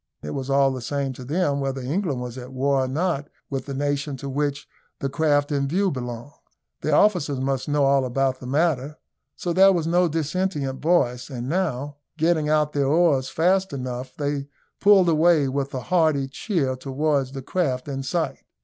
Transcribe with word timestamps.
It 0.23 0.31
was 0.31 0.49
all 0.49 0.71
the 0.71 0.81
same 0.81 1.13
to 1.13 1.23
them 1.23 1.59
whether 1.59 1.79
England 1.79 2.21
was 2.21 2.35
at 2.35 2.51
war 2.51 2.83
or 2.85 2.87
not 2.87 3.27
with 3.51 3.67
the 3.67 3.75
nation 3.75 4.17
to 4.17 4.29
which 4.29 4.67
the 4.97 5.09
craft 5.09 5.51
in 5.51 5.67
view 5.67 5.91
belonged. 5.91 6.33
Their 6.81 6.95
officers 6.95 7.39
must 7.39 7.69
know 7.69 7.85
all 7.85 8.03
about 8.03 8.39
the 8.39 8.47
matter, 8.47 8.97
so 9.35 9.53
there 9.53 9.71
was 9.71 9.85
no 9.85 10.07
dissentient 10.07 10.81
voice; 10.81 11.29
and 11.29 11.47
now, 11.47 11.97
getting 12.17 12.49
out 12.49 12.73
their 12.73 12.87
oars 12.87 13.29
fast 13.29 13.73
enough, 13.73 14.15
they 14.17 14.47
pulled 14.79 15.07
away 15.07 15.47
with 15.47 15.71
a 15.71 15.81
hearty 15.81 16.27
cheer 16.27 16.75
towards 16.75 17.33
the 17.33 17.43
craft 17.43 17.87
in 17.87 18.01
sight. 18.01 18.39